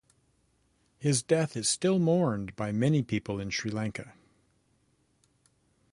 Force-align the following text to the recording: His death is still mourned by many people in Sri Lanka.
His 0.97 1.21
death 1.21 1.55
is 1.55 1.69
still 1.69 1.99
mourned 1.99 2.55
by 2.55 2.71
many 2.71 3.03
people 3.03 3.39
in 3.39 3.51
Sri 3.51 3.69
Lanka. 3.69 4.15